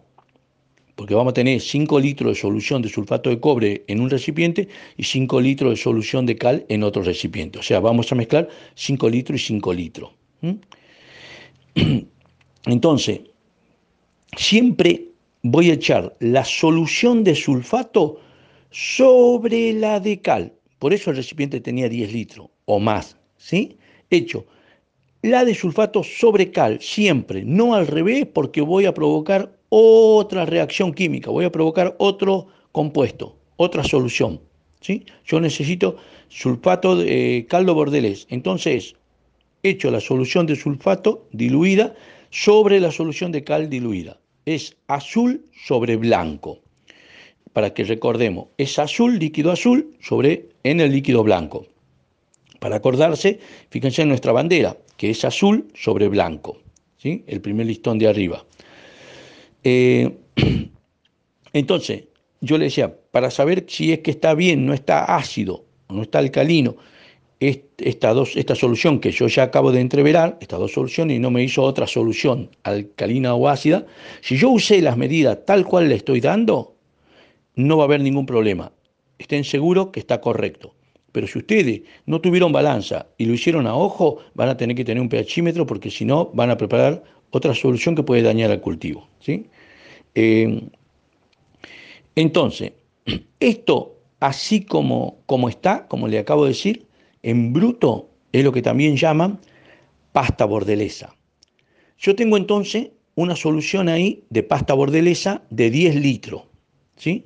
porque 0.96 1.14
vamos 1.14 1.32
a 1.32 1.34
tener 1.36 1.62
5 1.62 2.00
litros 2.00 2.34
de 2.34 2.42
solución 2.42 2.82
de 2.82 2.90
sulfato 2.90 3.30
de 3.30 3.40
cobre 3.40 3.84
en 3.88 4.02
un 4.02 4.10
recipiente 4.10 4.68
y 4.98 5.04
5 5.04 5.40
litros 5.42 5.72
de 5.72 5.78
solución 5.78 6.26
de 6.26 6.36
cal 6.36 6.66
en 6.68 6.84
otro 6.84 7.04
recipiente. 7.04 7.60
O 7.60 7.64
sea, 7.64 7.80
vamos 7.80 8.12
a 8.12 8.16
mezclar 8.16 8.50
5 8.76 9.10
litros 9.10 9.42
y 9.42 9.46
5 9.46 9.74
litros. 9.74 10.12
Entonces, 12.66 13.22
siempre 14.38 15.08
voy 15.44 15.72
a 15.72 15.74
echar 15.74 16.16
la 16.20 16.44
solución 16.44 17.24
de 17.24 17.36
sulfato 17.36 18.20
sobre 18.72 19.74
la 19.74 20.00
de 20.00 20.22
cal. 20.22 20.54
Por 20.80 20.94
eso 20.94 21.10
el 21.10 21.18
recipiente 21.18 21.60
tenía 21.60 21.90
10 21.90 22.14
litros 22.14 22.48
o 22.66 22.80
más, 22.80 23.18
¿sí? 23.38 23.78
Hecho 24.10 24.46
la 25.22 25.44
de 25.44 25.54
sulfato 25.54 26.04
sobre 26.04 26.52
cal, 26.52 26.80
siempre, 26.82 27.44
no 27.44 27.76
al 27.76 27.88
revés, 27.88 28.26
porque 28.34 28.62
voy 28.62 28.86
a 28.86 28.94
provocar 28.94 29.54
otra 29.68 30.46
reacción 30.46 30.94
química, 30.94 31.30
voy 31.30 31.46
a 31.46 31.52
provocar 31.52 31.96
otro 32.00 32.48
compuesto, 32.72 33.36
otra 33.58 33.84
solución. 33.84 34.40
¿sí? 34.80 35.06
Yo 35.26 35.42
necesito 35.42 35.98
sulfato 36.30 36.96
de 36.96 37.38
eh, 37.38 37.46
caldo 37.48 37.74
bordelés. 37.74 38.28
Entonces, 38.30 38.96
hecho 39.64 39.92
la 39.92 40.00
solución 40.00 40.46
de 40.46 40.56
sulfato 40.56 41.28
diluida 41.32 41.96
sobre 42.30 42.80
la 42.80 42.92
solución 42.92 43.32
de 43.32 43.44
cal 43.44 43.70
diluida. 43.70 44.20
Es 44.46 44.78
azul 44.88 45.46
sobre 45.52 45.96
blanco 45.98 46.62
para 47.54 47.74
que 47.74 47.84
recordemos, 47.84 48.48
es 48.58 48.80
azul, 48.80 49.20
líquido 49.20 49.52
azul, 49.52 49.96
sobre 50.00 50.50
en 50.64 50.80
el 50.80 50.92
líquido 50.92 51.24
blanco. 51.24 51.66
Para 52.60 52.78
acordarse, 52.78 53.40
fíjense 53.70 54.02
en 54.02 54.10
nuestra 54.10 54.32
bandera, 54.32 54.78
que 54.98 55.10
es 55.10 55.24
azul 55.26 55.68
sobre 55.74 56.08
blanco, 56.08 56.58
¿sí? 56.98 57.24
el 57.28 57.42
primer 57.42 57.66
listón 57.66 57.98
de 57.98 58.08
arriba. 58.08 58.46
Eh, 59.64 60.10
entonces, 61.54 62.04
yo 62.42 62.58
le 62.58 62.66
decía, 62.66 62.96
para 63.12 63.32
saber 63.32 63.66
si 63.68 63.92
es 63.92 64.00
que 64.00 64.12
está 64.12 64.34
bien, 64.36 64.66
no 64.66 64.74
está 64.74 65.16
ácido, 65.16 65.66
no 65.90 66.04
está 66.04 66.20
alcalino, 66.20 66.78
esta, 67.40 68.14
dos, 68.14 68.36
esta 68.36 68.56
solución 68.56 69.00
que 69.00 69.12
yo 69.12 69.28
ya 69.28 69.44
acabo 69.44 69.72
de 69.72 69.80
entreverar, 69.80 70.38
estas 70.42 70.60
dos 70.60 70.74
soluciones, 70.74 71.16
y 71.16 71.20
no 71.20 71.32
me 71.32 71.44
hizo 71.44 71.64
otra 71.64 71.88
solución 71.88 72.50
alcalina 72.64 73.34
o 73.34 73.48
ácida, 73.48 73.86
si 74.22 74.38
yo 74.38 74.50
usé 74.50 74.82
las 74.82 74.98
medidas 74.98 75.40
tal 75.46 75.66
cual 75.66 75.88
le 75.88 75.96
estoy 75.96 76.20
dando, 76.20 76.76
no 77.56 77.78
va 77.78 77.84
a 77.84 77.86
haber 77.86 78.02
ningún 78.02 78.26
problema. 78.26 78.72
Estén 79.18 79.44
seguros 79.44 79.88
que 79.88 80.00
está 80.00 80.20
correcto. 80.22 80.74
Pero 81.12 81.28
si 81.28 81.40
ustedes 81.40 81.82
no 82.06 82.22
tuvieron 82.22 82.52
balanza 82.52 83.08
y 83.18 83.26
lo 83.26 83.34
hicieron 83.34 83.68
a 83.68 83.76
ojo, 83.76 84.20
van 84.36 84.50
a 84.50 84.58
tener 84.58 84.76
que 84.76 84.86
tener 84.86 85.02
un 85.02 85.10
pHímetro 85.10 85.66
porque 85.66 85.90
si 85.90 86.06
no 86.06 86.30
van 86.34 86.52
a 86.52 86.58
preparar 86.58 87.04
otra 87.32 87.56
solución 87.56 87.96
que 87.96 88.04
puede 88.04 88.22
dañar 88.22 88.52
al 88.52 88.62
cultivo. 88.62 89.08
¿sí? 89.20 89.48
Eh, 90.14 90.62
entonces, 92.16 92.74
esto 93.40 93.96
así 94.20 94.62
como, 94.62 95.20
como 95.26 95.50
está, 95.50 95.88
como 95.88 96.08
le 96.08 96.20
acabo 96.20 96.44
de 96.44 96.50
decir, 96.50 96.86
en 97.24 97.54
bruto 97.54 98.10
es 98.32 98.44
lo 98.44 98.52
que 98.52 98.62
también 98.62 98.96
llaman 98.96 99.40
pasta 100.12 100.46
bordelesa. 100.46 101.16
Yo 101.98 102.16
tengo 102.16 102.38
entonces 102.38 102.90
una 103.16 103.36
solución 103.36 103.90
ahí 103.90 104.24
de 104.30 104.44
pasta 104.44 104.74
bordelesa 104.74 105.44
de 105.50 105.70
10 105.70 105.96
litros. 105.96 106.44
¿sí? 106.96 107.26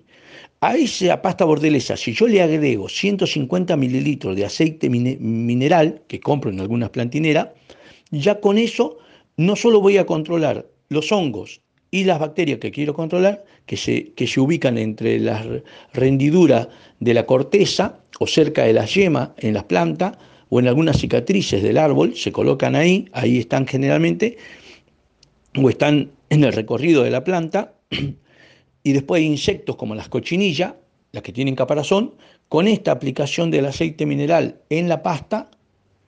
A 0.62 0.76
esa 0.76 1.22
pasta 1.22 1.46
bordelesa, 1.46 1.98
si 1.98 2.14
yo 2.14 2.28
le 2.28 2.42
agrego 2.42 2.90
150 2.90 3.76
mililitros 3.78 4.36
de 4.36 4.46
aceite 4.46 4.90
mineral, 4.90 6.02
que 6.08 6.20
compro 6.20 6.50
en 6.50 6.60
algunas 6.60 6.90
plantineras, 6.90 7.50
ya 8.12 8.40
con 8.40 8.58
eso 8.58 8.98
no 9.38 9.56
solo 9.56 9.82
voy 9.82 9.98
a 9.98 10.06
controlar 10.06 10.66
los 10.90 11.12
hongos 11.12 11.62
y 11.94 12.06
las 12.06 12.18
bacterias 12.18 12.58
que 12.58 12.72
quiero 12.72 12.96
controlar, 12.96 13.46
que 13.68 13.78
se, 13.78 14.14
que 14.14 14.26
se 14.26 14.40
ubican 14.40 14.80
entre 14.80 15.20
las 15.20 15.46
rendiduras 15.94 16.68
de 17.00 17.14
la 17.14 17.28
corteza 17.28 18.00
o 18.20 18.26
cerca 18.26 18.64
de 18.64 18.74
la 18.74 18.86
yema 18.86 19.36
en 19.38 19.54
las 19.54 19.66
plantas 19.66 20.18
o 20.50 20.60
en 20.60 20.68
algunas 20.68 20.98
cicatrices 20.98 21.62
del 21.62 21.78
árbol, 21.78 22.16
se 22.16 22.32
colocan 22.32 22.76
ahí, 22.76 23.08
ahí 23.14 23.38
están 23.38 23.68
generalmente, 23.68 24.38
o 25.56 25.70
están 25.70 26.10
en 26.32 26.44
el 26.44 26.54
recorrido 26.54 27.04
de 27.04 27.12
la 27.12 27.24
planta, 27.24 27.76
y 28.84 28.92
después 28.92 29.20
hay 29.20 29.28
insectos 29.28 29.76
como 29.76 29.94
las 29.94 30.10
cochinillas, 30.10 30.74
las 31.12 31.22
que 31.22 31.32
tienen 31.32 31.54
caparazón, 31.56 32.16
con 32.50 32.68
esta 32.68 32.92
aplicación 32.92 33.52
del 33.52 33.68
aceite 33.68 34.08
mineral 34.08 34.62
en 34.72 34.90
la 34.90 35.04
pasta, 35.04 35.52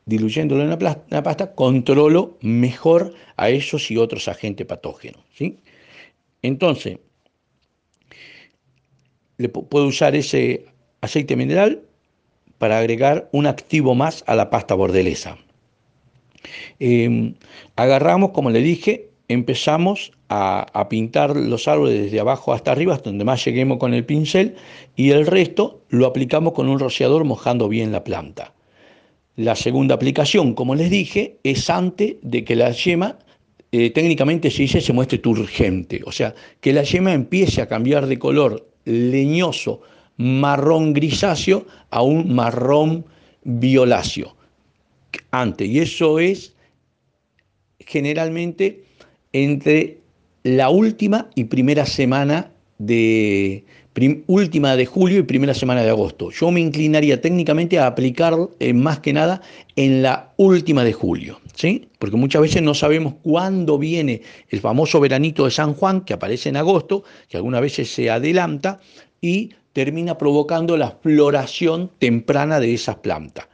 diluyéndolo 0.07 0.63
en 0.63 0.71
la, 0.71 1.23
pasta, 1.23 1.53
controlo 1.53 2.39
mejor 2.41 3.13
a 3.37 3.49
esos 3.51 3.91
y 3.91 3.97
otros 3.97 4.27
agentes 4.27 4.65
patógenos. 4.65 5.21
¿sí? 5.31 5.59
Entonces, 6.41 6.99
le 9.37 9.49
puedo 9.49 9.87
usar 9.87 10.15
ese 10.15 10.65
aceite 11.01 11.35
mineral 11.35 11.81
para 12.57 12.79
agregar 12.79 13.29
un 13.31 13.47
activo 13.47 13.95
más 13.95 14.23
a 14.27 14.35
la 14.35 14.49
pasta 14.49 14.75
bordelesa. 14.75 15.37
Em, 16.79 17.35
agarramos, 17.75 18.31
como 18.31 18.49
le 18.49 18.59
dije, 18.61 19.09
empezamos 19.27 20.11
a, 20.29 20.87
pintar 20.89 21.35
los 21.35 21.67
árboles 21.67 22.03
desde 22.03 22.19
abajo 22.19 22.53
hasta 22.53 22.71
arriba, 22.71 22.93
hasta 22.93 23.09
donde 23.09 23.25
más 23.25 23.43
lleguemos 23.43 23.77
con 23.77 23.93
el 23.93 24.05
pincel, 24.05 24.55
y 24.95 25.11
el 25.11 25.25
resto 25.25 25.81
lo 25.89 26.05
aplicamos 26.05 26.53
con 26.53 26.69
un 26.69 26.79
rociador 26.79 27.23
mojando 27.23 27.67
bien 27.69 27.91
la 27.91 28.03
planta. 28.03 28.53
La 29.35 29.55
segunda 29.55 29.95
aplicación, 29.95 30.53
como 30.53 30.75
les 30.75 30.89
dije, 30.89 31.37
es 31.43 31.69
antes 31.69 32.15
de 32.21 32.43
que 32.45 32.55
la 32.55 32.71
yema, 32.71 33.19
eh, 33.77 33.89
técnicamente 33.89 34.49
se 34.49 34.61
dice, 34.61 34.79
se 34.79 34.93
muestre 34.93 35.17
turgente, 35.17 36.01
o 36.05 36.11
sea, 36.13 36.33
que 36.61 36.71
la 36.71 36.83
yema 36.83 37.11
empiece 37.11 37.61
a 37.61 37.67
cambiar 37.67 38.07
de 38.07 38.17
color 38.17 38.69
leñoso, 38.85 39.81
marrón 40.15 40.93
grisáceo, 40.93 41.65
a 41.89 42.01
un 42.01 42.33
marrón 42.33 43.03
violáceo. 43.43 44.37
Antes, 45.31 45.67
y 45.67 45.79
eso 45.79 46.19
es 46.19 46.55
generalmente 47.79 48.85
entre 49.33 49.97
la 50.43 50.69
última 50.69 51.29
y 51.35 51.43
primera 51.43 51.85
semana 51.85 52.53
de 52.77 53.65
última 54.27 54.75
de 54.75 54.85
julio 54.85 55.19
y 55.19 55.23
primera 55.23 55.53
semana 55.53 55.81
de 55.81 55.89
agosto. 55.89 56.29
Yo 56.31 56.51
me 56.51 56.59
inclinaría 56.59 57.21
técnicamente 57.21 57.79
a 57.79 57.87
aplicar 57.87 58.35
eh, 58.59 58.73
más 58.73 58.99
que 58.99 59.13
nada 59.13 59.41
en 59.75 60.01
la 60.01 60.33
última 60.37 60.83
de 60.83 60.93
julio, 60.93 61.39
¿sí? 61.55 61.87
Porque 61.97 62.17
muchas 62.17 62.41
veces 62.41 62.61
no 62.61 62.73
sabemos 62.73 63.13
cuándo 63.23 63.77
viene 63.77 64.21
el 64.49 64.59
famoso 64.59 64.99
veranito 64.99 65.45
de 65.45 65.51
San 65.51 65.73
Juan 65.73 66.01
que 66.01 66.13
aparece 66.13 66.49
en 66.49 66.57
agosto, 66.57 67.03
que 67.29 67.37
algunas 67.37 67.61
veces 67.61 67.89
se 67.89 68.09
adelanta 68.09 68.79
y 69.21 69.51
termina 69.71 70.17
provocando 70.17 70.77
la 70.77 70.91
floración 70.91 71.91
temprana 71.99 72.59
de 72.59 72.73
esas 72.73 72.97
plantas. 72.97 73.47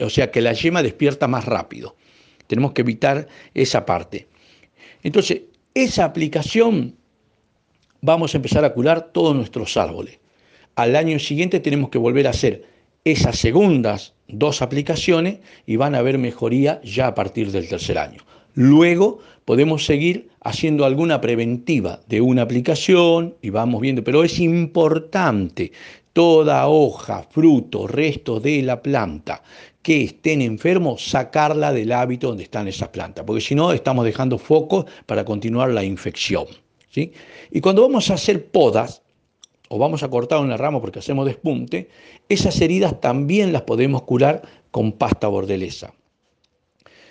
O 0.00 0.10
sea 0.10 0.30
que 0.30 0.40
la 0.40 0.52
yema 0.52 0.82
despierta 0.82 1.28
más 1.28 1.44
rápido. 1.44 1.96
Tenemos 2.46 2.72
que 2.72 2.82
evitar 2.82 3.26
esa 3.52 3.84
parte. 3.84 4.28
Entonces, 5.02 5.42
esa 5.74 6.04
aplicación 6.04 6.94
vamos 8.06 8.32
a 8.32 8.38
empezar 8.38 8.64
a 8.64 8.72
curar 8.72 9.10
todos 9.12 9.34
nuestros 9.34 9.76
árboles. 9.76 10.20
Al 10.76 10.94
año 10.94 11.18
siguiente 11.18 11.58
tenemos 11.58 11.90
que 11.90 11.98
volver 11.98 12.28
a 12.28 12.30
hacer 12.30 12.64
esas 13.04 13.36
segundas 13.36 14.14
dos 14.28 14.62
aplicaciones 14.62 15.40
y 15.66 15.74
van 15.74 15.96
a 15.96 15.98
haber 15.98 16.16
mejoría 16.16 16.80
ya 16.84 17.08
a 17.08 17.14
partir 17.16 17.50
del 17.50 17.68
tercer 17.68 17.98
año. 17.98 18.22
Luego 18.54 19.18
podemos 19.44 19.84
seguir 19.84 20.28
haciendo 20.40 20.84
alguna 20.84 21.20
preventiva 21.20 22.00
de 22.06 22.20
una 22.20 22.42
aplicación 22.42 23.34
y 23.42 23.50
vamos 23.50 23.80
viendo, 23.80 24.04
pero 24.04 24.22
es 24.22 24.38
importante 24.38 25.72
toda 26.12 26.68
hoja, 26.68 27.24
fruto, 27.28 27.88
resto 27.88 28.38
de 28.38 28.62
la 28.62 28.80
planta 28.80 29.42
que 29.82 30.04
estén 30.04 30.42
enfermos, 30.42 31.04
sacarla 31.10 31.72
del 31.72 31.90
hábito 31.90 32.28
donde 32.28 32.44
están 32.44 32.68
esas 32.68 32.88
plantas, 32.90 33.24
porque 33.24 33.40
si 33.40 33.56
no 33.56 33.72
estamos 33.72 34.04
dejando 34.04 34.38
focos 34.38 34.86
para 35.06 35.24
continuar 35.24 35.70
la 35.70 35.82
infección. 35.82 36.46
Y 36.96 37.60
cuando 37.60 37.82
vamos 37.82 38.10
a 38.10 38.14
hacer 38.14 38.46
podas, 38.46 39.02
o 39.68 39.78
vamos 39.78 40.02
a 40.02 40.08
cortar 40.08 40.40
una 40.40 40.56
rama 40.56 40.80
porque 40.80 41.00
hacemos 41.00 41.26
despunte, 41.26 41.88
esas 42.28 42.60
heridas 42.60 43.00
también 43.00 43.52
las 43.52 43.62
podemos 43.62 44.02
curar 44.02 44.42
con 44.70 44.92
pasta 44.92 45.28
bordelesa. 45.28 45.92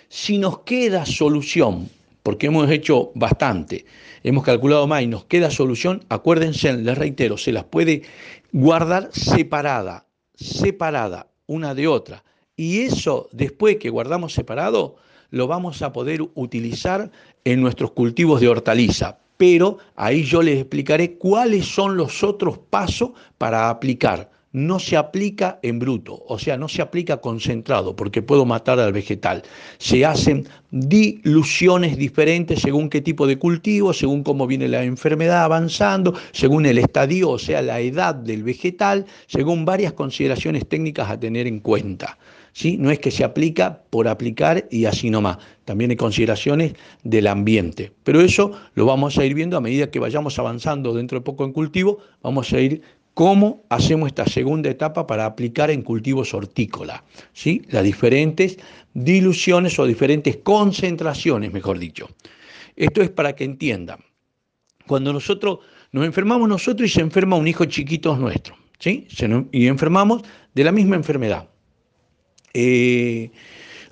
Si 0.08 0.38
nos 0.38 0.60
queda 0.60 1.04
solución, 1.04 1.90
porque 2.22 2.46
hemos 2.46 2.70
hecho 2.70 3.12
bastante, 3.14 3.84
hemos 4.22 4.44
calculado 4.44 4.86
más 4.86 5.02
y 5.02 5.06
nos 5.06 5.24
queda 5.24 5.50
solución, 5.50 6.04
acuérdense, 6.08 6.72
les 6.72 6.96
reitero, 6.96 7.36
se 7.36 7.52
las 7.52 7.64
puede 7.64 8.02
guardar 8.52 9.10
separada, 9.12 10.06
separada 10.34 11.28
una 11.46 11.74
de 11.74 11.86
otra 11.88 12.24
y 12.56 12.80
eso, 12.80 13.28
después 13.32 13.76
que 13.76 13.90
guardamos 13.90 14.32
separado, 14.32 14.96
lo 15.30 15.46
vamos 15.46 15.82
a 15.82 15.92
poder 15.92 16.22
utilizar 16.34 17.10
en 17.44 17.60
nuestros 17.60 17.90
cultivos 17.92 18.40
de 18.40 18.48
hortaliza. 18.48 19.18
Pero 19.36 19.78
ahí 19.96 20.22
yo 20.22 20.42
les 20.42 20.60
explicaré 20.60 21.16
cuáles 21.16 21.66
son 21.66 21.96
los 21.96 22.22
otros 22.22 22.58
pasos 22.58 23.10
para 23.38 23.68
aplicar 23.70 24.30
no 24.56 24.78
se 24.78 24.96
aplica 24.96 25.58
en 25.60 25.78
bruto, 25.78 26.24
o 26.26 26.38
sea, 26.38 26.56
no 26.56 26.66
se 26.66 26.80
aplica 26.80 27.18
concentrado, 27.18 27.94
porque 27.94 28.22
puedo 28.22 28.46
matar 28.46 28.80
al 28.80 28.90
vegetal. 28.90 29.42
Se 29.76 30.06
hacen 30.06 30.48
diluciones 30.70 31.98
diferentes 31.98 32.60
según 32.60 32.88
qué 32.88 33.02
tipo 33.02 33.26
de 33.26 33.38
cultivo, 33.38 33.92
según 33.92 34.22
cómo 34.22 34.46
viene 34.46 34.66
la 34.68 34.82
enfermedad 34.82 35.44
avanzando, 35.44 36.14
según 36.32 36.64
el 36.64 36.78
estadio, 36.78 37.28
o 37.28 37.38
sea, 37.38 37.60
la 37.60 37.80
edad 37.80 38.14
del 38.14 38.44
vegetal, 38.44 39.04
según 39.26 39.66
varias 39.66 39.92
consideraciones 39.92 40.66
técnicas 40.66 41.10
a 41.10 41.20
tener 41.20 41.46
en 41.46 41.60
cuenta. 41.60 42.16
¿Sí? 42.56 42.78
No 42.78 42.90
es 42.90 42.98
que 43.00 43.10
se 43.10 43.22
aplica 43.22 43.82
por 43.90 44.08
aplicar 44.08 44.66
y 44.70 44.86
así 44.86 45.10
nomás. 45.10 45.36
También 45.66 45.90
hay 45.90 45.96
consideraciones 45.98 46.72
del 47.04 47.26
ambiente. 47.26 47.92
Pero 48.02 48.22
eso 48.22 48.52
lo 48.72 48.86
vamos 48.86 49.18
a 49.18 49.26
ir 49.26 49.34
viendo 49.34 49.58
a 49.58 49.60
medida 49.60 49.90
que 49.90 49.98
vayamos 49.98 50.38
avanzando 50.38 50.94
dentro 50.94 51.18
de 51.18 51.22
poco 51.22 51.44
en 51.44 51.52
cultivo, 51.52 51.98
vamos 52.22 52.50
a 52.54 52.60
ir 52.62 52.80
cómo 53.12 53.66
hacemos 53.68 54.06
esta 54.06 54.24
segunda 54.24 54.70
etapa 54.70 55.06
para 55.06 55.26
aplicar 55.26 55.70
en 55.70 55.82
cultivos 55.82 56.32
hortícolas, 56.32 57.02
¿sí? 57.34 57.60
las 57.68 57.84
diferentes 57.84 58.56
diluciones 58.94 59.78
o 59.78 59.84
diferentes 59.84 60.38
concentraciones, 60.38 61.52
mejor 61.52 61.78
dicho. 61.78 62.08
Esto 62.74 63.02
es 63.02 63.10
para 63.10 63.36
que 63.36 63.44
entiendan. 63.44 63.98
Cuando 64.86 65.12
nosotros 65.12 65.58
nos 65.92 66.06
enfermamos 66.06 66.48
nosotros 66.48 66.88
y 66.88 66.92
se 66.94 67.02
enferma 67.02 67.36
un 67.36 67.48
hijo 67.48 67.66
chiquito 67.66 68.16
nuestro, 68.16 68.56
¿sí? 68.78 69.06
y 69.52 69.66
enfermamos 69.66 70.22
de 70.54 70.64
la 70.64 70.72
misma 70.72 70.96
enfermedad. 70.96 71.50
Eh, 72.58 73.30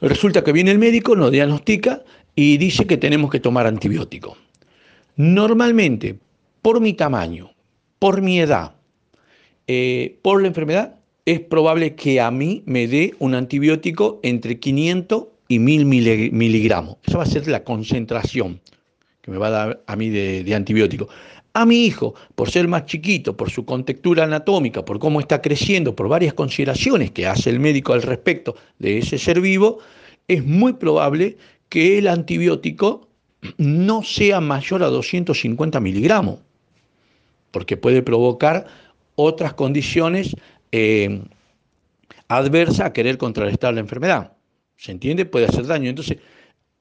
resulta 0.01 0.43
que 0.43 0.53
viene 0.53 0.71
el 0.71 0.79
médico, 0.79 1.15
nos 1.15 1.31
diagnostica 1.31 2.03
y 2.35 2.57
dice 2.57 2.87
que 2.87 2.97
tenemos 2.97 3.31
que 3.31 3.39
tomar 3.39 3.67
antibiótico. 3.67 4.39
Normalmente, 5.17 6.19
por 6.63 6.81
mi 6.81 6.95
tamaño, 6.95 7.51
por 7.99 8.23
mi 8.23 8.41
edad, 8.41 8.73
eh, 9.67 10.19
por 10.23 10.41
la 10.41 10.49
enfermedad, 10.49 10.97
es 11.27 11.41
probable 11.41 11.95
que 11.95 12.23
a 12.23 12.31
mí 12.31 12.63
me 12.65 12.89
dé 12.89 13.15
un 13.19 13.35
antibiótico 13.35 14.19
entre 14.23 14.59
500 14.59 15.25
y 15.49 15.59
1000 15.59 15.85
miligramos. 16.33 16.97
Esa 17.05 17.19
va 17.19 17.25
a 17.25 17.27
ser 17.27 17.47
la 17.47 17.65
concentración 17.65 18.61
que 19.21 19.31
me 19.31 19.37
va 19.37 19.49
a 19.49 19.51
dar 19.51 19.83
a 19.87 19.97
mí 19.97 20.09
de, 20.09 20.55
antibiótico. 20.55 21.09
A 21.55 21.65
mi 21.65 21.87
hijo, 21.87 22.15
por 22.35 22.51
ser 22.51 22.67
más 22.67 22.87
chiquito, 22.87 23.37
por 23.37 23.49
su 23.51 23.65
contextura 23.65 24.25
anatómica, 24.25 24.85
por 24.85 24.99
cómo 24.99 25.21
está 25.21 25.41
creciendo, 25.41 25.95
por 25.95 26.09
varias 26.09 26.35
consideraciones 26.35 27.13
que 27.13 27.27
hace 27.27 27.49
el 27.51 27.61
médico 27.61 27.93
al 27.93 28.03
respecto 28.03 28.57
de 28.81 28.99
ese 28.99 29.19
ser 29.19 29.41
vivo, 29.41 29.79
es 30.27 30.45
muy 30.45 30.73
probable 30.73 31.37
que 31.69 31.99
el 31.99 32.09
antibiótico 32.09 33.09
no 33.57 34.03
sea 34.03 34.41
mayor 34.41 34.83
a 34.83 34.89
250 34.89 35.79
miligramos, 35.81 36.41
porque 37.51 37.77
puede 37.77 38.03
provocar 38.03 38.67
otras 39.15 39.55
condiciones 39.55 40.35
eh, 40.73 41.23
adversas 42.29 42.87
a 42.87 42.93
querer 42.93 43.19
contrarrestar 43.19 43.75
la 43.75 43.81
enfermedad. 43.81 44.33
¿Se 44.77 44.93
entiende? 44.93 45.25
Puede 45.25 45.47
hacer 45.47 45.67
daño. 45.67 45.89
Entonces, 45.89 46.19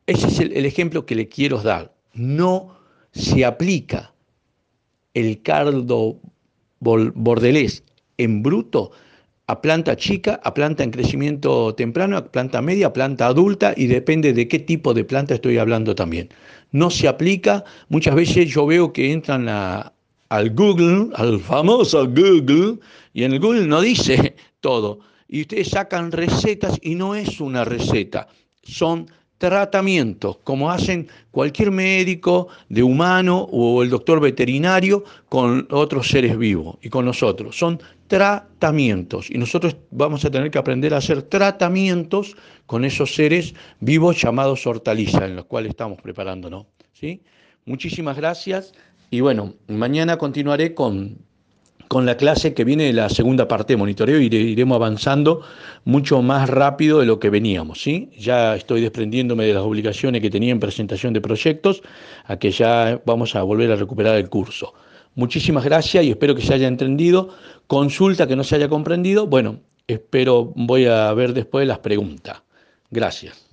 ese 0.07 0.27
es 0.27 0.39
el, 0.39 0.65
ejemplo 0.65 1.05
que 1.05 1.15
le 1.15 1.27
quiero 1.27 1.61
dar. 1.61 1.93
No 2.13 2.75
se 3.11 3.45
aplica 3.45 4.12
el 5.13 5.41
cardo 5.41 6.19
bordelés 6.79 7.83
en 8.17 8.43
bruto 8.43 8.91
a 9.47 9.61
planta 9.61 9.95
chica, 9.95 10.39
a 10.43 10.53
planta 10.53 10.83
en 10.83 10.91
crecimiento 10.91 11.75
temprano, 11.75 12.17
a 12.17 12.25
planta 12.25 12.61
media, 12.61 12.87
a 12.87 12.93
planta 12.93 13.27
adulta 13.27 13.73
y 13.75 13.87
depende 13.87 14.33
de 14.33 14.47
qué 14.47 14.59
tipo 14.59 14.93
de 14.93 15.03
planta 15.03 15.33
estoy 15.35 15.57
hablando 15.57 15.95
también. 15.95 16.29
No 16.71 16.89
se 16.89 17.07
aplica, 17.07 17.63
muchas 17.89 18.15
veces 18.15 18.49
yo 18.49 18.65
veo 18.65 18.93
que 18.93 19.11
entran 19.11 19.47
al 19.49 20.49
Google, 20.51 21.09
al 21.15 21.39
famoso 21.39 22.07
Google, 22.07 22.79
y 23.13 23.23
en 23.23 23.33
el 23.33 23.39
Google 23.39 23.67
no 23.67 23.81
dice 23.81 24.35
todo. 24.61 24.99
Y 25.27 25.41
ustedes 25.41 25.69
sacan 25.69 26.11
recetas 26.11 26.79
y 26.81 26.95
no 26.95 27.15
es 27.15 27.41
una 27.41 27.65
receta, 27.65 28.27
son 28.63 29.07
tratamientos, 29.43 30.37
como 30.45 30.71
hacen 30.71 31.09
cualquier 31.31 31.69
médico 31.69 32.47
de 32.69 32.81
humano 32.81 33.45
o 33.51 33.83
el 33.83 33.89
doctor 33.89 34.21
veterinario 34.21 35.03
con 35.27 35.67
otros 35.69 36.07
seres 36.07 36.37
vivos 36.37 36.77
y 36.81 36.87
con 36.87 37.03
nosotros. 37.03 37.57
Son 37.57 37.77
tratamientos 38.07 39.29
y 39.29 39.37
nosotros 39.37 39.75
vamos 39.91 40.23
a 40.23 40.31
tener 40.31 40.49
que 40.49 40.59
aprender 40.59 40.93
a 40.93 40.99
hacer 40.99 41.23
tratamientos 41.23 42.37
con 42.67 42.85
esos 42.85 43.15
seres 43.15 43.53
vivos 43.81 44.21
llamados 44.21 44.65
hortalizas, 44.65 45.23
en 45.23 45.35
los 45.35 45.43
cuales 45.43 45.71
estamos 45.71 46.01
preparándonos. 46.01 46.67
¿sí? 46.93 47.21
Muchísimas 47.65 48.15
gracias. 48.15 48.71
Y 49.09 49.19
bueno, 49.19 49.55
mañana 49.67 50.17
continuaré 50.17 50.73
con, 50.73 51.17
con 51.93 52.05
la 52.05 52.17
clase 52.17 52.53
que 52.53 52.65
viene 52.65 52.85
de 52.85 52.93
la 52.93 53.07
segunda 53.07 53.47
parte 53.47 53.73
de 53.73 53.77
monitoreo 53.77 54.19
y 54.19 54.25
iremos 54.25 54.75
avanzando 54.75 55.41
mucho 55.85 56.21
más 56.21 56.49
rápido 56.49 56.99
de 56.99 57.05
lo 57.05 57.19
que 57.19 57.29
veníamos. 57.29 57.81
¿sí? 57.81 58.09
Ya 58.17 58.55
estoy 58.55 58.81
desprendiéndome 58.81 59.45
de 59.45 59.53
las 59.53 59.63
obligaciones 59.63 60.21
que 60.21 60.29
tenía 60.29 60.51
en 60.51 60.59
presentación 60.59 61.13
de 61.13 61.21
proyectos, 61.21 61.83
a 62.25 62.37
que 62.37 62.51
ya 62.51 62.99
vamos 63.05 63.35
a 63.35 63.43
volver 63.43 63.71
a 63.71 63.75
recuperar 63.75 64.15
el 64.15 64.27
curso. 64.27 64.73
Muchísimas 65.15 65.63
gracias 65.63 66.03
y 66.03 66.09
espero 66.09 66.35
que 66.35 66.41
se 66.41 66.53
haya 66.53 66.67
entendido. 66.67 67.29
Consulta 67.67 68.27
que 68.27 68.35
no 68.35 68.43
se 68.43 68.55
haya 68.55 68.67
comprendido. 68.67 69.27
Bueno, 69.27 69.59
Espero, 69.87 70.53
voy 70.55 70.85
a 70.85 71.13
ver 71.13 71.33
después 71.33 71.67
las 71.67 71.79
preguntas. 71.79 72.41
Gracias. 72.89 73.52